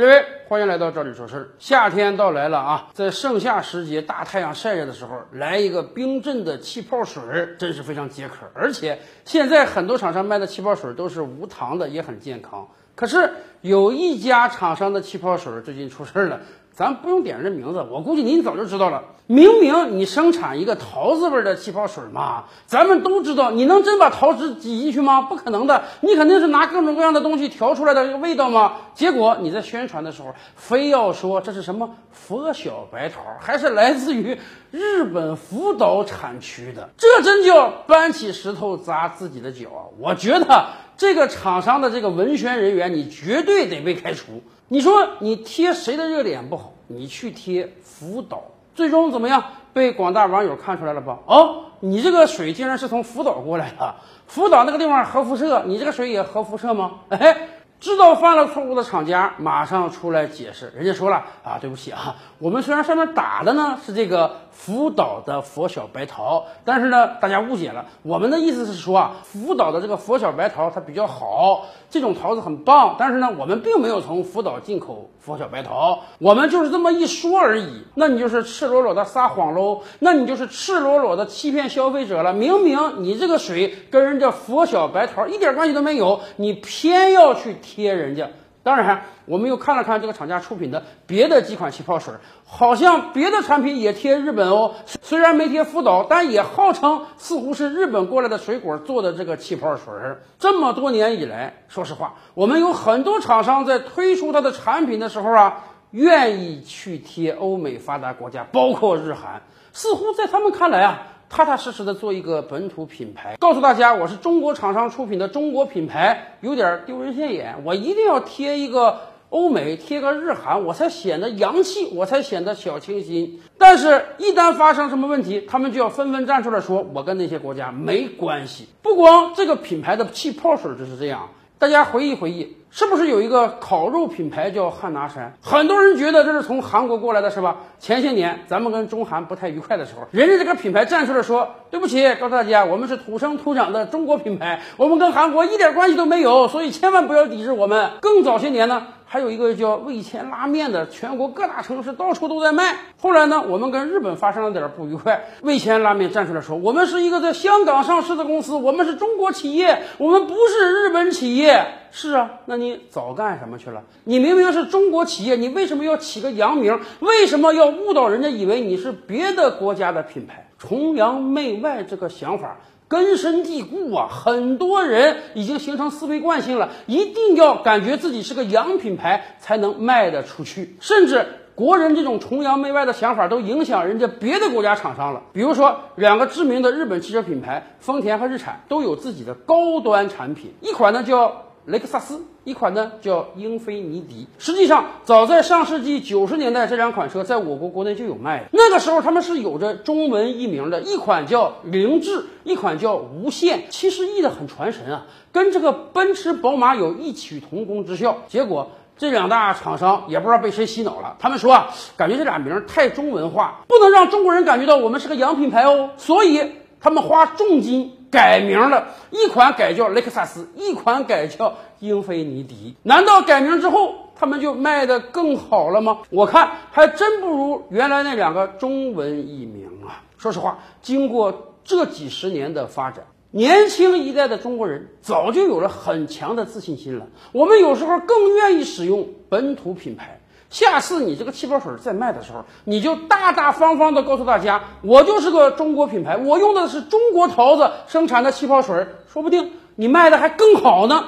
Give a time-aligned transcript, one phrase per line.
[0.00, 1.48] 各位，欢迎来到这里说事儿。
[1.58, 7.22] 夏天到来了啊，在盛夏时节，大太阳晒着的时候，来一个冰镇的气泡水，
[7.58, 8.46] 真是非常解渴。
[8.54, 12.66] 而且现在很多厂商卖的气泡水都是无糖的，也很健康。
[12.94, 16.40] 可是有一家厂商的气泡水最近出事儿了。
[16.72, 19.02] 咱不用点人名字，我估计您早就知道了。
[19.26, 25.20] 明明你生产一个桃子味的气泡水嘛，咱们都知道，你能真把桃子挤进去吗？
[25.20, 28.72] 不可能的，你肯定是拿各种各样的东西调出来的味道嘛。
[28.94, 34.38] 结果你在宣传的时候，非要说这是什么佛小白桃，还是来自于
[34.70, 39.82] 日本福岛产区的，这真叫搬起石头砸自己的脚啊！
[39.98, 40.68] 我觉得
[41.00, 44.42] 这个厂商的这个文宣人员，你绝对得被开除。
[44.68, 46.74] 你说你贴谁的热点不好？
[46.88, 48.42] 你去贴福岛，
[48.74, 49.42] 最终怎么样？
[49.72, 51.18] 被广大网友看出来了吧？
[51.24, 53.94] 哦，你这个水竟然是从福岛过来的，
[54.26, 56.96] 福岛那个地方核辐射，你这个水也核辐射吗？
[57.08, 57.48] 哎。
[57.80, 87.56] 知道犯了错误的厂家马上出来解释，人家说了啊，对不起啊，我们虽然上面打的呢是这个福岛的佛小白桃，但是呢大家误解了，我们的意思是说啊，福岛的这个佛小白桃它比较好，这种桃子很棒，但是呢我们并没有从福岛进口佛小白桃，我们就是这么一说而已，那你就是赤裸裸的撒谎喽，那你就是赤裸裸的欺骗消费者了，明明你这个水跟人家佛小白桃一点关系都没有，你偏要去。
[87.70, 88.30] 贴人家，
[88.64, 94.74] 当然，我们又看了看这个厂家出品的别的几款气泡水，好像别的产品也贴日本哦。
[94.86, 99.94] 虽然没贴福岛，但也号称似乎是日本过来的水果做的这个气泡水。
[100.38, 111.06] 这么多年以来，说实话，我们有很多厂商在推出它的产品的时候啊，愿意去贴欧美发达国家，包括日韩，似乎在他们看来啊。
[111.30, 117.54] 踏踏实实的做一个本土品牌，告诉大家我是中国厂商出品的中国品牌，有点丢人现眼。
[117.64, 123.40] 我一定要贴一个欧美，贴个日韩，我才显得洋气，我才显得小清新。
[123.56, 128.66] 但是，一旦发生什么问题，他们就要纷纷站出来说，我跟那些国家没关系。
[128.82, 131.28] 不光这个品牌的气泡水就是这样，
[131.60, 132.56] 大家回忆回忆。
[132.70, 135.32] 是不是有一个烤肉品牌叫汉拿山？
[135.42, 137.56] 很多人觉得这是从韩国过来的，是吧？
[137.80, 148.86] 前些年咱们跟中韩不太愉快的时候，人家这个品牌站出来说：“对不起，告诉大家，我们是土生土长的中国品牌，我们跟韩国一点关系都没有，所以千万不要抵制我们。”更早些年呢？
[149.04, 152.76] 还有一个叫味千拉面的，全国各大城市到处都在卖。
[153.02, 163.82] 后来呢，我们跟日本发生了点不愉快，味千拉面站出来说：“我们是一个在香港上市的公司，我们是中国企业，我们不是日本企业。”是啊，那你早干什么去了？
[164.04, 166.80] 你明明是中国企业，你为什么要起个洋名？
[167.00, 170.48] 为什么要误导人家以为你是别的国家的品牌？
[170.58, 172.58] 崇洋媚外这个想法。
[172.86, 181.24] 根深蒂固啊，很多人已经形成思维惯性了，一定要感觉自己是个洋品牌才能卖得出去，甚至
[181.54, 185.22] 国人这种崇洋媚外的想法都影响人家别的国家厂商了。
[185.32, 191.44] 比如说，两个知名的日本汽车品牌丰田和日产都有自己的高端产品，一款呢叫。
[191.66, 198.48] 雷克萨斯一款呢叫英菲尼迪，实际上早在上世纪九十年代，这两款车在我国国内就有卖。
[198.52, 208.16] 那个时候他们是有着中文译名的，一款叫凌志，一款叫无限，其实译的很传神啊，跟这个奔驰、宝马有异曲同工之效。
[208.26, 217.92] 结果这两大厂商也不知道被谁洗脑了，他们说啊，感觉这俩名太中文化，不能让中国人感觉到我们是个洋品牌哦，所以他们花重金。
[218.10, 222.74] 改名了，一款改叫雷克萨斯，一款改叫英菲尼迪。
[222.82, 226.00] 难道改名之后他们就卖得更好了吗？
[226.10, 230.02] 我看还真不如原来那两个中文译名啊。
[230.18, 237.06] 说实话，经过这几十年的发展，年轻一代的中国人早就有了很强的自信心了。
[237.32, 240.19] 我们有时候更愿意使用本土品牌。
[240.50, 251.04] 下次你这个气泡水再卖的时候，你就大大方方的告诉大家，我就是个中国品牌，我用的是中国桃子生产的气泡水，说不定你卖的还更好呢。